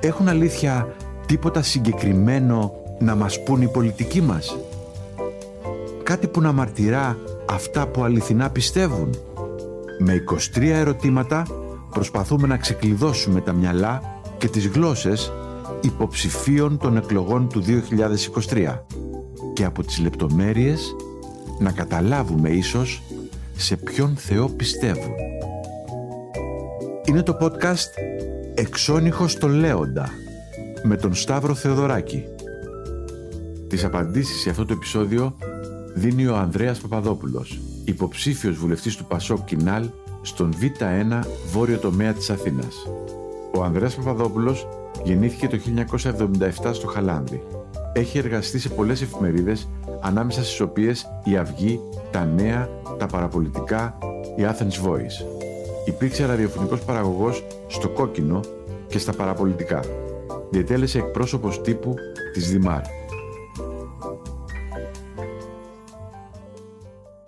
Έχουν 0.00 0.28
αλήθεια 0.28 0.94
τίποτα 1.26 1.62
συγκεκριμένο 1.62 2.72
να 2.98 3.14
μας 3.14 3.42
πούν 3.42 3.62
οι 3.62 3.68
πολιτικοί 3.68 4.20
μας; 4.20 4.56
Κάτι 6.02 6.26
που 6.26 6.40
να 6.40 6.52
μαρτυρά 6.52 7.18
αυτά 7.50 7.86
που 7.86 8.02
αληθινά 8.02 8.50
πιστεύουν; 8.50 9.14
Με 9.98 10.24
23 10.56 10.62
ερωτήματα 10.62 11.46
προσπαθούμε 11.90 12.46
να 12.46 12.56
ξεκλειδώσουμε 12.56 13.40
τα 13.40 13.52
μυαλά 13.52 14.20
και 14.38 14.48
τις 14.48 14.66
γλώσσες 14.66 15.32
υποψηφίων 15.80 16.78
των 16.78 16.96
εκλογών 16.96 17.48
του 17.48 17.62
2023 18.50 18.84
και 19.52 19.64
από 19.64 19.84
τις 19.84 19.98
λεπτομέρειες 19.98 20.94
να 21.58 21.72
καταλάβουμε 21.72 22.48
ίσως 22.48 23.02
σε 23.56 23.76
ποιον 23.76 24.16
Θεό 24.16 24.48
πιστεύουν. 24.48 25.12
Είναι 27.04 27.22
το 27.22 27.36
podcast 27.40 28.18
«Εξώνυχος 28.58 29.36
το 29.38 29.48
Λέοντα» 29.48 30.08
με 30.82 30.96
τον 30.96 31.14
Σταύρο 31.14 31.54
Θεοδωράκη. 31.54 32.24
Τις 33.68 33.84
απαντήσεις 33.84 34.40
σε 34.40 34.50
αυτό 34.50 34.64
το 34.64 34.72
επεισόδιο 34.72 35.36
δίνει 35.94 36.26
ο 36.26 36.36
Ανδρέας 36.36 36.78
Παπαδόπουλος, 36.78 37.60
υποψήφιος 37.84 38.56
βουλευτής 38.56 38.96
του 38.96 39.04
Πασόκ 39.04 39.44
Κινάλ 39.44 39.88
στον 40.22 40.54
Β1 40.60 41.20
βόρειο 41.52 41.78
τομέα 41.78 42.12
της 42.12 42.30
Αθήνας. 42.30 42.76
Ο 43.54 43.62
Ανδρέας 43.62 43.94
Παπαδόπουλος 43.94 44.68
γεννήθηκε 45.04 45.48
το 45.48 45.56
1977 45.56 46.74
στο 46.74 46.86
Χαλάνδη. 46.86 47.42
Έχει 47.92 48.18
εργαστεί 48.18 48.58
σε 48.58 48.68
πολλές 48.68 49.02
εφημερίδες, 49.02 49.68
ανάμεσα 50.00 50.44
στις 50.44 50.60
οποίες 50.60 51.06
η 51.24 51.36
Αυγή, 51.36 51.80
τα 52.10 52.24
Νέα, 52.24 52.68
τα 52.98 53.06
Παραπολιτικά, 53.06 53.98
η 54.36 54.42
Athens 54.42 54.86
Voice. 54.86 55.37
Υπήρξε 55.88 56.26
ραδιοφωνικός 56.26 56.84
παραγωγός 56.84 57.44
στο 57.66 57.88
Κόκκινο 57.88 58.40
και 58.88 58.98
στα 58.98 59.12
Παραπολιτικά. 59.16 59.80
Διετέλεσε 60.50 60.98
εκπρόσωπος 60.98 61.60
τύπου 61.60 61.94
της 62.32 62.50
Δημάρ. 62.50 62.80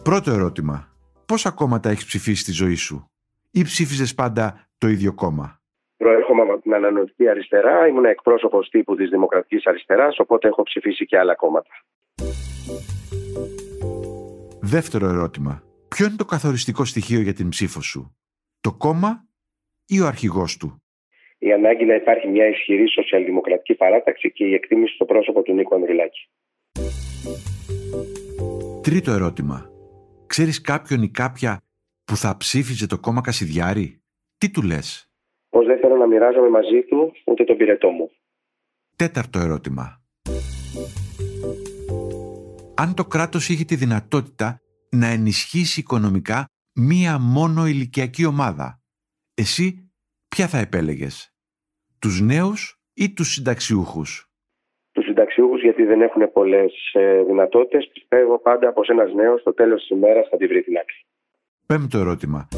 Πρώτο 0.05 0.31
ερώτημα. 0.31 0.89
Πόσα 1.27 1.51
κόμματα 1.51 1.91
έχεις 1.91 2.05
ψηφίσει 2.05 2.43
στη 2.43 2.53
ζωή 2.53 2.75
σου; 2.75 3.11
Ή 3.51 3.63
ψήφιζες 3.63 4.15
πάντα 4.15 4.67
το 4.79 4.89
ίδιο 4.89 5.13
κόμμα; 5.15 5.61
Προέρχομαι 5.97 6.43
από 6.43 6.61
την 6.61 6.75
ανανοητική 6.75 7.29
αριστερά, 7.29 7.87
ήμουν 7.87 8.05
εκπρόσωπος 8.05 8.69
τύπου 8.69 8.97
της 8.97 9.09
Δημοκρατικής 9.09 9.67
Αριστεράς, 9.67 10.19
οπότε 10.19 10.49
έχω 10.49 10.63
ψηφίσει 10.63 11.07
και 11.07 11.19
άλλα 11.19 11.35
κόμματα. 11.35 11.71
Δεύτερο 14.61 15.07
ερώτημα. 15.07 15.63
Ποιο 15.89 16.07
είναι 16.07 16.17
το 16.17 16.25
καθοριστικό 16.25 16.85
στοιχείο 16.85 17.21
για 17.21 17.33
την 17.33 17.49
ψήφο 17.49 17.81
σου, 17.81 18.15
το 18.61 18.73
κόμμα 18.73 19.29
ή 19.87 20.01
ο 20.01 20.07
αρχηγός 20.07 20.57
του; 20.57 20.83
Η 21.39 21.53
ανάγκη 21.53 21.85
να 21.85 21.95
υπάρχει 21.95 22.29
μια 22.29 22.47
ισχυρή 22.47 22.89
σοσιαλδημοκρατική 22.89 23.75
παράταξη 23.75 24.33
και 24.33 24.45
η 24.45 24.55
εκτίμηση 24.55 24.95
στο 24.95 25.05
πρόσωπο 25.05 25.43
του 25.43 25.53
Νίκο 25.53 25.75
Ανδρουλάκη. 25.75 26.29
Τρίτο 28.83 29.11
ερώτημα. 29.13 29.71
Ξέρεις 30.27 30.61
κάποιον 30.61 31.03
ή 31.03 31.11
κάποια 31.11 31.61
που 32.05 32.17
θα 32.17 32.37
ψήφιζε 32.37 32.87
το 32.87 32.99
κόμμα 32.99 33.21
Κασιδιάρη; 33.21 34.03
Τι 34.39 34.51
του 34.51 34.63
λες; 34.63 35.11
Πως 35.49 35.67
δεν 35.67 35.79
θέλω 35.79 35.97
να 35.97 36.07
μοιράζομαι 36.07 36.49
μαζί 36.49 36.83
του 36.83 37.13
ούτε 37.25 37.45
τον 37.45 37.57
πυρετό 37.57 37.91
μου. 37.91 38.11
Τέταρτο 38.97 39.39
ερώτημα. 39.39 40.03
Αν 42.77 42.95
το 42.95 43.05
κράτος 43.05 43.49
είχε 43.49 43.65
τη 43.65 43.75
δυνατότητα 43.75 44.61
να 44.91 45.07
ενισχύσει 45.07 45.81
οικονομικά 45.81 46.49
μία 46.89 47.19
μόνο 47.19 47.67
ηλικιακή 47.67 48.25
ομάδα, 48.25 48.81
εσύ 49.35 49.93
ποια 50.29 50.47
θα 50.47 50.59
επέλεγες. 50.59 51.35
Τους 51.99 52.21
νέους 52.21 52.81
ή 52.95 53.13
τους 53.13 53.33
συνταξιούχους; 53.33 54.31
Τους 54.93 55.05
συνταξιούχους 55.05 55.63
γιατί 55.63 55.83
δεν 55.85 56.01
έχουν 56.01 56.33
πολλές 56.33 56.73
ε, 56.93 57.23
δυνατότητες. 57.23 57.91
Πιστεύω 57.93 58.39
πάντα 58.39 58.73
πως 58.73 58.89
ένας 58.89 59.13
νέος 59.13 59.41
στο 59.41 59.55
τέλος 59.55 59.81
της 59.81 59.91
ημέρας 59.91 60.29
θα 60.29 60.37
τη 60.37 60.47
βρει 60.47 60.63
την 60.63 60.77
άκρη. 60.77 61.05
Πέμπτο 61.67 61.99
ερώτημα. 61.99 62.49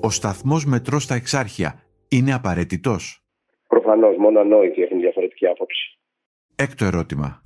Ο 0.00 0.10
σταθμός 0.10 0.64
μετρό 0.64 0.98
στα 0.98 1.14
εξάρχεια 1.14 1.82
είναι 2.08 2.34
απαραίτητος; 2.34 3.24
Προφανώς, 3.68 4.16
μόνο 4.16 4.40
ανόητοι 4.40 4.82
έχουν 4.82 5.00
διαφορετική 5.00 5.46
άποψη. 5.46 5.98
Έκτο 6.54 6.84
ερώτημα. 6.84 7.40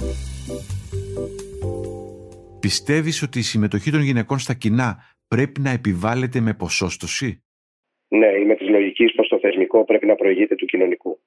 Πιστεύεις 2.68 3.22
ότι 3.22 3.38
η 3.38 3.42
συμμετοχή 3.42 3.90
των 3.90 4.00
γυναικών 4.00 4.38
στα 4.38 4.54
κοινά 4.54 5.04
πρέπει 5.28 5.60
να 5.60 5.70
επιβάλλεται 5.70 6.40
με 6.40 6.54
ποσόστοση; 6.54 7.44
Ναι, 8.08 8.26
είμαι 8.26 8.54
της 8.54 8.68
λογικής 8.68 9.14
πως 9.14 9.28
το 9.28 9.38
θεσμικό 9.38 9.84
πρέπει 9.84 10.06
να 10.06 10.14
προηγείται 10.14 10.54
του 10.54 10.66
κοινωνικού. 10.66 11.20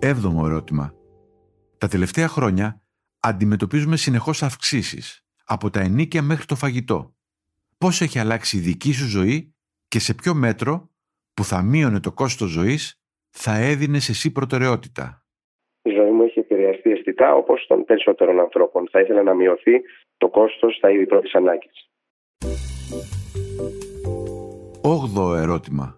Έβδομο 0.00 0.42
ερώτημα. 0.46 0.94
Τα 1.78 1.88
τελευταία 1.88 2.28
χρόνια 2.28 2.82
αντιμετωπίζουμε 3.20 3.96
συνεχώς 3.96 4.42
αυξήσεις 4.42 5.26
από 5.44 5.70
τα 5.70 5.80
ενίκια 5.80 6.22
μέχρι 6.22 6.44
το 6.44 6.54
φαγητό. 6.54 7.14
Πώς 7.78 8.00
έχει 8.00 8.18
αλλάξει 8.18 8.56
η 8.56 8.60
δική 8.60 8.92
σου 8.92 9.08
ζωή 9.08 9.54
και 9.88 9.98
σε 9.98 10.14
ποιο 10.14 10.34
μέτρο 10.34 10.90
που 11.34 11.44
θα 11.44 11.62
μείωνε 11.62 12.00
το 12.00 12.12
κόστος 12.12 12.50
ζωής 12.50 13.02
θα 13.30 13.56
έδινε 13.56 13.96
εσύ 13.96 14.32
προτεραιότητα; 14.32 15.21
Η 16.34 16.44
ζωή 16.44 16.44
μου 16.44 16.72
έχει 16.72 16.72
επηρεαστεί 16.78 16.90
αισθητά 16.90 17.34
όπως 17.34 17.66
των 17.68 17.84
περισσότερων 17.84 18.40
ανθρώπων. 18.40 18.88
Θα 18.90 19.00
ήθελα 19.00 19.22
να 19.22 19.34
μειωθεί 19.34 19.80
το 20.16 20.28
κόστος 20.28 20.76
στα 20.76 20.90
είδη 20.90 21.06
πρώτης 21.06 21.34
ανάγκης. 21.34 21.90
Όγδοο 24.82 25.34
ερώτημα. 25.34 25.96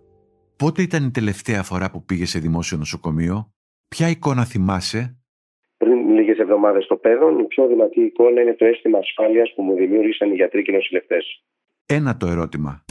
Πότε 0.56 0.82
ήταν 0.82 1.04
η 1.04 1.10
τελευταία 1.10 1.62
φορά 1.62 1.90
που 1.90 2.04
πήγε 2.04 2.26
σε 2.26 2.38
δημόσιο 2.38 2.76
νοσοκομείο, 2.76 3.52
ποια 3.88 4.08
εικόνα 4.08 4.44
θυμάσαι, 4.44 5.18
Πριν 5.76 6.08
λίγες 6.08 6.38
εβδομάδες 6.38 6.84
στο 6.84 6.96
παιδόν, 6.96 7.38
η 7.38 7.44
πιο 7.44 7.66
δυνατή 7.66 8.00
εικόνα 8.00 8.40
είναι 8.40 8.54
το 8.54 8.64
αίσθημα 8.64 8.98
ασφάλειας 8.98 9.52
που 9.54 9.62
μου 9.62 9.74
δημιούργησαν 9.74 10.30
οι 10.30 10.34
γιατροί 10.34 10.62
και 10.62 10.70
οι 10.70 10.74
νοσηλευτές. 10.74 11.44
Ένα 11.86 12.16
το 12.16 12.26
ερώτημα. 12.26 12.84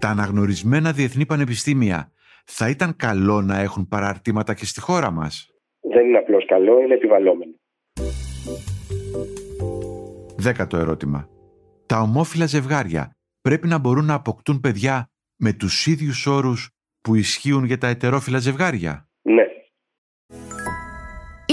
Τα 0.00 0.08
αναγνωρισμένα 0.08 0.92
διεθνή 0.92 1.26
πανεπιστήμια 1.26 2.12
θα 2.44 2.68
ήταν 2.68 2.96
καλό 2.96 3.42
να 3.42 3.58
έχουν 3.58 3.88
παραρτήματα 3.88 4.54
και 4.54 4.64
στη 4.64 4.80
χώρα 4.80 5.10
μας; 5.10 5.48
Δεν 5.80 6.06
είναι 6.06 6.18
απλώς 6.18 6.46
καλό, 6.46 6.80
είναι 6.80 6.94
επιβαλλόμενο. 6.94 7.52
Δέκατο 10.36 10.76
ερώτημα. 10.76 11.28
Τα 11.86 12.00
ομόφυλα 12.00 12.46
ζευγάρια 12.46 13.16
πρέπει 13.40 13.66
να 13.66 13.78
μπορούν 13.78 14.04
να 14.04 14.14
αποκτούν 14.14 14.60
παιδιά 14.60 15.10
με 15.36 15.52
τους 15.52 15.86
ίδιους 15.86 16.26
όρους 16.26 16.70
που 17.00 17.14
ισχύουν 17.14 17.64
για 17.64 17.78
τα 17.78 17.86
ετερόφυλα 17.86 18.38
ζευγάρια; 18.38 19.08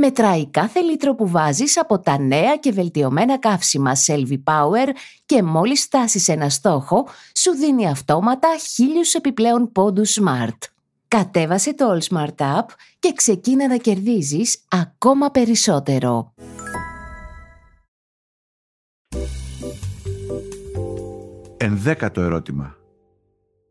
Μετράει 0.00 0.50
κάθε 0.50 0.80
λίτρο 0.80 1.14
που 1.14 1.28
βάζεις 1.28 1.78
από 1.78 1.98
τα 1.98 2.18
νέα 2.18 2.56
και 2.56 2.72
βελτιωμένα 2.72 3.38
καύσιμα 3.38 3.92
Selvi 4.06 4.42
Power 4.44 4.88
και 5.26 5.42
μόλις 5.42 5.82
φτάσεις 5.82 6.28
ένα 6.28 6.48
στόχο, 6.48 7.08
σου 7.34 7.50
δίνει 7.50 7.88
αυτόματα 7.88 8.48
χίλιους 8.58 9.14
επιπλέον 9.14 9.72
πόντους 9.72 10.18
Smart. 10.20 10.58
Κατέβασε 11.08 11.74
το 11.74 11.84
All 11.92 12.14
Smart 12.14 12.58
App 12.58 12.66
και 12.98 13.12
ξεκίνα 13.12 13.68
να 13.68 13.76
κερδίζεις 13.76 14.64
ακόμα 14.68 15.30
περισσότερο. 15.30 16.34
Ενδέκατο 21.56 22.20
ερώτημα. 22.20 22.76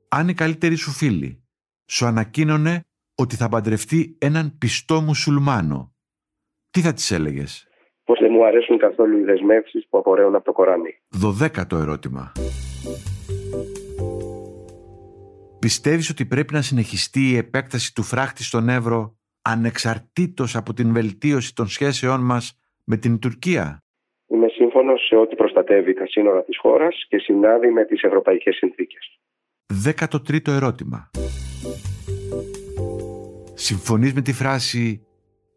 Αν 0.10 0.28
η 0.28 0.34
καλύτερη 0.34 0.76
σου 0.76 0.92
φίλη 0.92 1.44
σου 1.86 2.06
ανακοίνωνε 2.06 2.84
ότι 3.16 3.36
θα 3.36 3.50
παντρευτεί 3.50 4.16
έναν 4.20 4.58
πιστό 4.58 5.02
μουσουλμάνο, 5.02 5.95
τι 6.76 6.82
θα 6.82 6.94
της 6.94 7.12
έλεγες; 7.12 7.68
Πως 8.04 8.20
δεν 8.20 8.32
μου 8.32 8.46
αρέσουν 8.46 8.78
καθόλου 8.78 9.18
οι 9.18 9.24
δεσμεύσεις 9.24 9.88
που 9.90 9.98
απορρέουν 9.98 10.36
από 10.36 10.46
το 10.46 10.52
Κοράνι. 10.52 11.02
Δωδέκατο 11.10 11.78
ερώτημα. 11.78 12.32
Πιστεύεις 15.60 16.10
ότι 16.10 16.26
πρέπει 16.26 16.54
να 16.54 16.62
συνεχιστεί 16.62 17.20
η 17.20 17.38
επέκταση 17.38 17.94
του 17.94 18.04
φράχτη 18.04 18.44
στον 18.44 18.70
Εύρο 18.70 19.16
ανεξαρτήτως 19.42 20.56
από 20.56 20.74
την 20.74 20.94
βελτίωση 20.94 21.56
των 21.56 21.68
σχέσεών 21.68 22.26
μας 22.26 22.60
με 22.86 22.98
την 22.98 23.20
Τουρκία; 23.20 23.84
Είμαι 24.28 24.48
σύμφωνος 24.48 25.06
σε 25.08 25.16
ό,τι 25.16 25.36
προστατεύει 25.36 25.94
τα 25.94 26.06
σύνορα 26.08 26.44
της 26.44 26.58
χώρας 26.58 27.06
και 27.10 27.18
συνάδει 27.18 27.72
με 27.72 27.86
τις 27.86 28.02
ευρωπαϊκές 28.02 28.56
συνθήκες. 28.56 29.20
Δέκατο 29.66 30.22
τρίτο 30.22 30.52
ερώτημα. 30.52 31.10
Συμφωνείς 33.54 34.14
με 34.14 34.22
τη 34.22 34.34
φράση 34.34 35.06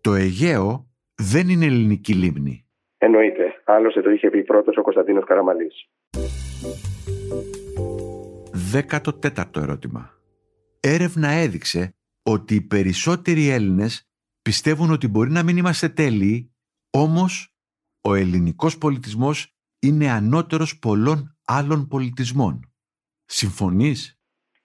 «Το 0.00 0.14
Αιγαίο 0.14 0.87
δεν 1.22 1.48
είναι 1.48 1.64
ελληνική 1.64 2.14
λίμνη». 2.14 2.66
Εννοείται. 2.98 3.62
Άλλωστε 3.64 4.02
το 4.02 4.10
είχε 4.10 4.30
πει 4.30 4.44
πρώτος 4.44 4.76
ο 4.76 4.82
Κωνσταντίνος 4.82 5.24
Καραμαλής. 5.24 5.88
Δέκατο 8.52 9.12
τέταρτο 9.12 9.60
ερώτημα. 9.60 10.10
Έρευνα 10.80 11.28
έδειξε 11.28 11.94
ότι 12.22 12.54
οι 12.54 12.60
περισσότεροι 12.60 13.48
Έλληνες 13.48 14.10
πιστεύουν 14.42 14.90
ότι 14.90 15.08
μπορεί 15.08 15.30
να 15.30 15.42
μην 15.42 15.56
είμαστε 15.56 15.88
τέλειοι, 15.88 16.52
όμως 16.90 17.54
ο 18.00 18.14
ελληνικός 18.14 18.78
πολιτισμός 18.78 19.54
είναι 19.78 20.10
ανώτερος 20.10 20.78
πολλών 20.78 21.36
άλλων 21.44 21.88
πολιτισμών. 21.88 22.72
Συμφωνείς; 23.24 24.20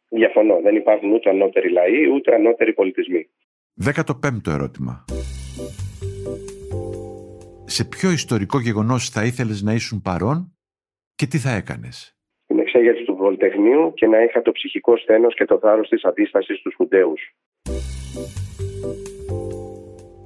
Διαφωνώ. 0.10 0.62
Δεν 0.62 0.76
υπάρχουν 0.76 1.12
ούτε 1.12 1.30
ανώτεροι 1.30 1.72
λαοί, 1.72 2.08
ούτε 2.16 2.36
ανώτεροι 2.36 2.74
πολιτισμοί. 2.74 3.30
Δέκατο 3.74 4.16
πέμπτο 4.16 4.52
ερώτημα. 4.52 5.06
Σε 7.66 7.86
ποιο 7.86 8.12
ιστορικό 8.12 8.60
γεγονός 8.60 9.10
θα 9.10 9.24
ήθελες 9.26 9.62
να 9.62 9.74
ήσουν 9.74 10.02
παρόν 10.02 10.58
και 11.16 11.26
τι 11.26 11.38
θα 11.38 11.52
έκανες; 11.52 12.18
Την 12.46 12.60
εξέγερση 12.60 13.04
του 13.04 13.16
Πολυτεχνείου 13.16 13.94
και 13.94 14.08
να 14.08 14.24
είχα 14.24 14.42
το 14.42 14.52
ψυχικό 14.52 14.98
σθένος 14.98 15.36
και 15.36 15.46
το 15.46 15.60
θάρρος 15.60 15.90
της 15.90 16.04
αντίστασης 16.04 16.58
στους 16.60 16.74
Χουντέους. 16.76 17.22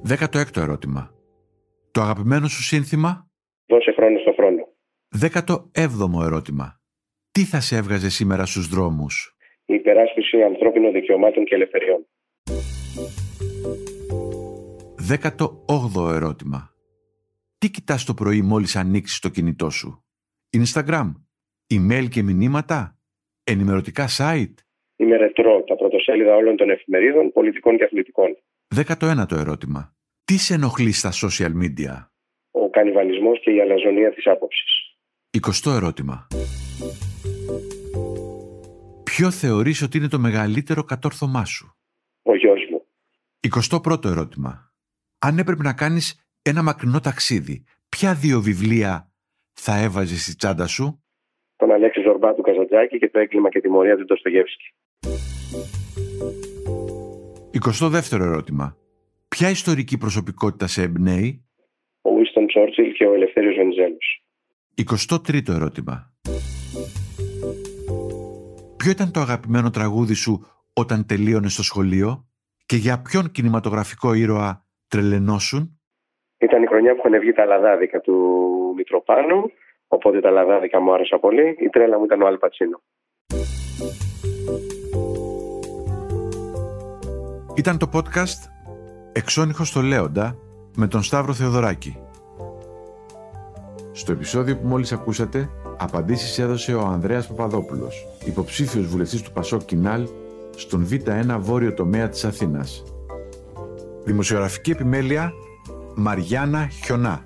Δέκατο 0.04 0.38
έκτο 0.38 0.60
ερώτημα. 0.60 1.12
Το 1.92 2.02
αγαπημένο 2.02 2.48
σου 2.48 2.64
σύνθημα; 2.64 3.30
Δώσε 3.66 3.92
χρόνο 3.92 4.20
στο 4.20 4.34
χρόνο. 4.38 4.68
Δέκατο 5.10 5.70
έβδομο 5.74 6.20
ερώτημα. 6.24 6.82
Τι 7.32 7.42
θα 7.42 7.60
σε 7.60 7.76
έβγαζε 7.76 8.10
σήμερα 8.10 8.46
στους 8.46 8.68
δρόμους; 8.68 9.36
Η 9.66 9.74
υπεράσπιση 9.74 10.42
ανθρώπινων 10.44 10.92
δικαιωμάτων 10.92 11.44
και 11.46 11.56
ελευθεριών. 11.56 12.08
Δέκατο 15.10 15.64
όγδοο 15.68 16.14
ερώτημα. 16.14 16.74
Τι 17.58 17.70
κοιτάς 17.70 18.06
το 18.06 18.14
πρωί 18.14 18.42
μόλις 18.42 18.76
ανοίξεις 18.76 19.20
το 19.20 19.30
κινητό 19.30 19.70
σου; 19.70 20.06
Instagram, 20.58 21.12
email 21.74 22.08
και 22.10 22.22
μηνύματα, 22.24 22.98
ενημερωτικά 23.44 24.06
site; 24.18 24.54
Είμαι 24.96 25.18
ρετρό 25.18 25.64
τα 25.64 25.76
πρωτοσέλιδα 25.76 26.36
όλων 26.36 26.56
των 26.56 26.70
εφημερίδων, 26.70 27.32
πολιτικών 27.32 27.78
και 27.78 27.84
αθλητικών. 27.84 28.38
Δέκατο 28.68 29.06
ένατο 29.06 29.36
ερώτημα. 29.36 29.96
Τι 30.24 30.38
σε 30.38 30.54
ενοχλεί 30.54 30.92
στα 30.92 31.12
social 31.12 31.52
media? 31.64 32.08
Ο 32.52 32.70
κανιβαλισμός 32.70 33.40
και 33.42 33.52
η 33.52 33.62
αλαζονία 33.62 34.14
της 34.14 34.28
άποψης. 34.28 34.98
Εικοστό 35.30 35.72
ερώτημα. 35.72 36.28
Ποιο 39.04 39.32
θεωρείς 39.32 39.82
ότι 39.82 39.98
είναι 39.98 40.08
το 40.08 40.20
μεγαλύτερο 40.20 40.84
κατόρθωμά 40.84 41.46
σου; 41.46 41.76
Ο 42.22 42.36
γιος 42.36 42.68
μου. 42.72 42.86
Εικοστό 43.40 43.80
πρώτο 43.80 44.08
ερώτημα. 44.10 44.67
Αν 45.20 45.38
έπρεπε 45.38 45.64
να 45.64 45.74
κάνεις 45.74 46.28
ένα 46.42 46.64
μακρινό 46.64 47.00
ταξίδι, 47.00 47.64
ποια 47.90 48.14
δύο 48.14 48.42
βιβλία 48.42 49.12
θα 49.54 49.78
έβαζες 49.78 50.22
στη 50.22 50.36
τσάντα 50.36 50.68
σου; 50.68 51.04
Τον 51.56 51.72
Αλέξη 51.72 52.02
Ζορμπά 52.02 52.34
του 52.34 52.42
Καζαντζάκη 52.42 52.98
και 52.98 53.10
το 53.10 53.20
έγκλημα 53.20 53.50
και 53.50 53.62
τιμωρία 53.62 53.98
του 53.98 54.06
Ντοστογεύσκη. 54.06 54.74
Εικοστό 57.52 57.90
δεύτερο 57.90 58.24
ερώτημα. 58.24 58.78
Ποια 59.28 59.50
ιστορική 59.50 59.98
προσωπικότητα 59.98 60.68
σε 60.68 60.82
εμπνέει; 60.82 61.46
Ο 62.02 62.16
Βίστον 62.16 62.48
Τσόρτσιλ 62.48 62.94
και 62.94 63.06
ο 63.06 63.14
Ελευθέριος 63.14 63.56
Βενιζέλος. 63.56 64.24
Εικοστό 64.76 65.22
τρίτο 65.22 65.52
ερώτημα. 65.52 66.14
Ποιο 68.78 68.92
ήταν 68.92 69.12
το 69.12 69.20
αγαπημένο 69.20 69.70
τραγούδι 69.70 70.14
σου 70.14 70.46
όταν 70.74 71.06
τελείωνες 71.06 71.54
στο 71.54 71.64
σχολείο 71.64 72.28
και 72.66 72.76
για 72.76 73.02
ποιον 73.02 73.32
κινηματογραφικό 73.32 74.14
ήρωα 74.14 74.67
τρελενώσουν; 74.88 75.80
Ήταν 76.38 76.64
η 76.64 76.68
χρονιά 76.68 76.96
που 76.96 77.02
είχαν 77.06 77.20
βγει 77.20 77.32
τα 77.32 77.46
λαδάδικα 77.46 78.00
του 78.00 78.16
Μητροπάνου, 78.76 79.52
οπότε 79.88 80.20
τα 80.20 80.30
λαδάδικα 80.30 80.82
μου 80.82 80.94
άρεσαν 80.94 81.20
πολύ. 81.20 81.56
Η 81.60 81.70
τρέλα 81.70 81.98
μου 81.98 82.06
ήταν 82.06 82.22
ο 82.22 82.28
Αλπατσίνο. 82.28 82.82
Ήταν 87.56 87.78
το 87.78 87.90
podcast 87.94 88.42
«Εξώνυχος 89.14 89.68
στο 89.68 89.82
Λέοντα» 89.82 90.36
με 90.78 90.88
τον 90.88 91.04
Σταύρο 91.04 91.34
Θεοδωράκη. 91.34 91.98
Στο 93.92 94.12
επεισόδιο 94.12 94.58
που 94.58 94.68
μόλις 94.68 94.92
ακούσατε, 94.92 95.50
απαντήσεις 95.78 96.40
έδωσε 96.40 96.74
ο 96.74 96.80
Ανδρέας 96.80 97.28
Παπαδόπουλος, 97.28 98.06
υποψήφιος 98.26 98.86
βουλευτής 98.86 99.22
του 99.22 99.32
Πασό 99.32 99.58
Κινάλ 99.58 100.08
στον 100.56 100.88
Β1 100.92 101.38
βόρειο 101.40 101.74
τομέα 101.74 102.10
της 102.10 102.26
Αθήνας. 102.26 102.97
Δημοσιογραφική 104.08 104.72
επιμέλεια 104.72 105.34
Μαριάννα 105.96 106.68
Χιονά. 106.68 107.24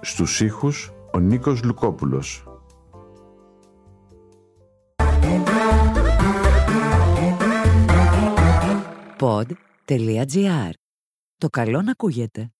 Στους 0.00 0.40
ήχους 0.40 0.92
ο 1.12 1.18
Νίκος 1.18 1.62
Λουκόπουλος. 1.62 2.44
Pod.gr. 9.18 10.70
Το 11.36 11.48
καλό 11.48 11.82
να 11.82 11.90
ακούγεται. 11.90 12.50